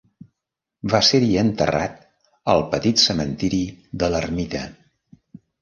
Va 0.93 1.01
ser-hi 1.09 1.35
enterrat 1.41 2.01
al 2.55 2.65
petit 2.73 3.05
cementiri 3.05 3.63
de 4.05 4.11
l'ermita. 4.15 4.65